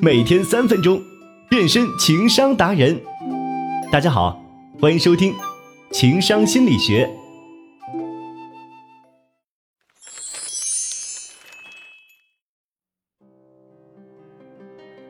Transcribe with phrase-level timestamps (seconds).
[0.00, 1.02] 每天三分钟，
[1.50, 3.00] 变身情商达人。
[3.90, 4.40] 大家好，
[4.80, 5.32] 欢迎收听
[5.90, 7.04] 《情商心理学》。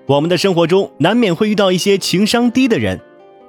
[0.06, 2.98] 我们的生活中难免会遇到一些情商低的人，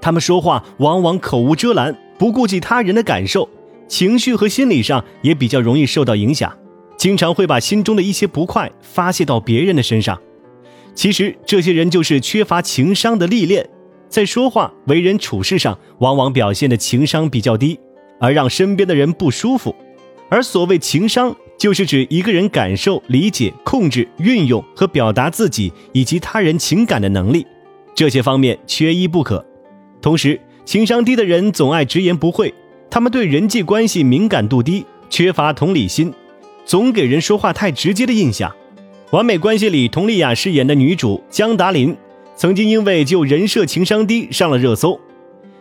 [0.02, 3.48] 他们说话往往口无遮拦，不顾及他人的感受，
[3.88, 6.54] 情绪和心理上也比较容易受到影响。
[6.98, 10.22] 经常会把心中的一些不快发泄到别人的身上，
[11.00, 13.66] 其实这些人就是缺乏情商的历练，
[14.10, 17.80] 在说话、为人处事上往往表现的情商比较低，
[18.20, 19.74] 而让身边的人不舒服。
[20.30, 27.48] 而所谓情商，就是指一个人感受、理解、控制、运用和表达自己以及他人情感的能力，
[27.96, 29.46] 这些方面缺一不可。
[30.02, 32.54] 同时，情商低的人总爱直言不讳，
[32.90, 36.14] 他们对人际关系敏感度低，缺乏同理心。
[36.66, 38.54] 总给人说话太直接的印象。
[39.12, 41.98] 完美关系里，佟丽娅饰演的女主江达林，
[42.36, 45.00] 曾经因为就人设情商低上了热搜。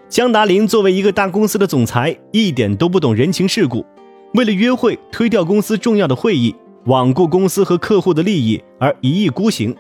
[0.07, 3.87] 江达林作为一个大公司的总裁，一点都不懂人情世故，
[4.35, 9.75] 为了约会推掉公司重要的会议，罔顾公司和客户的利益而一意孤行，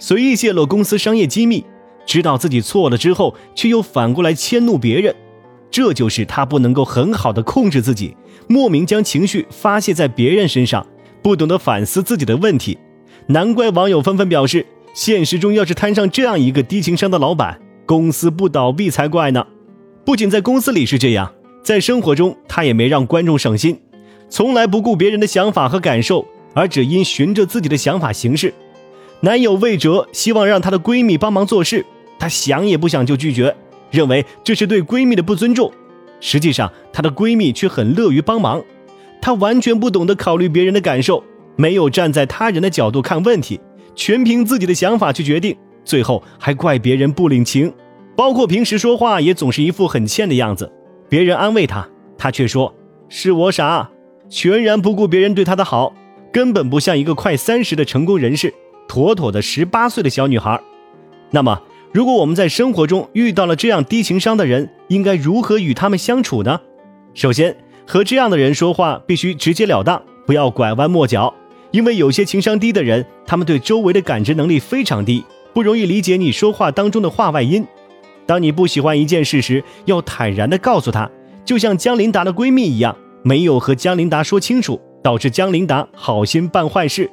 [0.00, 1.64] 随意泄露公司商业机密，
[2.04, 5.14] 知道自己错了之后，却又反过来迁怒别人。
[5.70, 8.16] 这就是他不能够很好的控制自己，
[8.48, 10.84] 莫名将情绪发泄在别人身上，
[11.22, 12.76] 不懂得反思自己的问题，
[13.28, 19.46] 难怪网友纷纷表示，现实中要是摊上这样一个低情商的老板，公司不倒闭才怪呢。
[20.04, 23.80] 不仅在公司里是这样，在生活中他也没让观众省心，
[24.28, 28.52] 从来不顾别人的想法和感受，而只因循着自己的想法行事。
[29.20, 31.86] 男友魏哲希望让她的闺蜜帮忙做事，
[32.18, 33.54] 她想也不想就拒绝。
[33.92, 35.70] 认为这是对闺蜜的不尊重，
[36.18, 38.62] 实际上她的闺蜜却很乐于帮忙。
[39.20, 41.22] 她完全不懂得考虑别人的感受，
[41.56, 43.60] 没有站在他人的角度看问题，
[43.94, 47.72] 全凭自己的想法去决定，最后还怪别人不领情。
[48.16, 50.70] 包括平时说话也总是一副很欠的样子，
[51.08, 52.74] 别人安慰他，他却说
[53.08, 53.90] 是我傻，
[54.28, 55.94] 全然不顾别人对他的好，
[56.32, 58.52] 根本不像一个快三十的成功人士，
[58.88, 60.60] 妥妥的十八岁的小女孩。
[61.30, 61.62] 那么。
[61.94, 66.58] 如果我们在生活中遇到了这样低情商的人，应该如何与他们相处呢？
[67.12, 67.54] 首先，
[67.86, 71.34] 和这样的人说话必须直截了当，不要拐弯抹角。
[71.72, 77.66] 因为有些情商低的人，他们对周围的感知能力非常低，不容易理解你说话当中的话外音。
[78.26, 81.10] 当你不喜欢一件事时，要坦然地告诉他，
[81.44, 87.10] 就像江琳达的闺蜜一样，没有和江琳达说清楚，导致江琳达好心办坏事。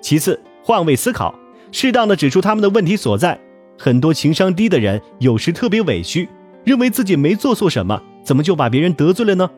[0.00, 1.34] 其次，换位思考，
[1.72, 3.38] 适当的指出他们的问题所在。
[3.76, 6.28] 很多情商低的人有时特别委屈，
[6.64, 9.50] 认为自己没做错什么，怎么就把别人得罪了呢？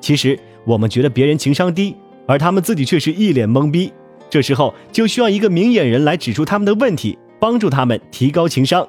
[0.00, 1.96] 其实我们觉得别人情商低，
[2.28, 3.92] 而他们自己却是一脸懵逼。
[4.30, 8.86] 这时候就需要一个明眼人来指出他们的问题，帮助他们提高情商。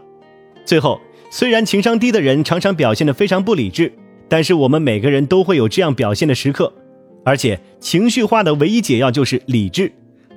[0.66, 1.00] 最后，
[1.31, 3.91] 虽然情商低的人常常表现得非常不理智，
[4.28, 6.72] 但是我们每个人都会有这样表现的时刻，
[7.23, 9.91] 而且情绪化的唯一解药就是理智。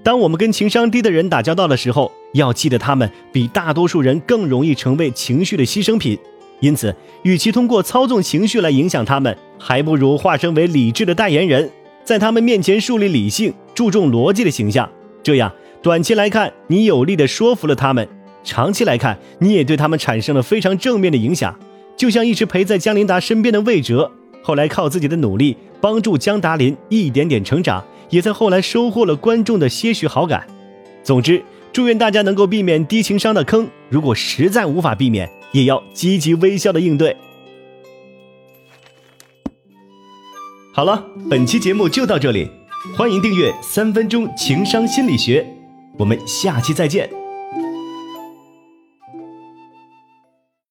[0.05, 6.17] 当我们跟情商低的人打交道的时候，要记得他们比大多数人更容易成为情绪的牺牲品，
[6.61, 11.71] 因此，与其通过操纵情绪来影响他们，还不如化身为理智的代言人，
[12.05, 14.89] 在他们面前树立理性、注重逻辑的形象。
[15.23, 15.53] 这样，
[15.83, 18.05] 短期来看，你有力的说服了他们；
[18.43, 21.59] 长期来看，你也对他们产生了非常正面的影响。
[21.97, 24.11] 就像一直陪在江琳达身边的魏哲，
[24.43, 27.85] 后来靠自己的努力帮助江达林一点点成长。
[28.11, 30.47] 也在后来收获了观众的些许好感。
[31.03, 31.43] 总之，
[31.73, 33.67] 祝愿大家能够避免低情商的坑。
[33.89, 37.17] 如果实在无法避免，也要积极微笑的应对。
[40.75, 42.49] 好了，本期节目就到这里，
[42.97, 45.43] 欢迎订阅《三分钟情商心理学》，
[45.99, 47.22] 我们下期再见。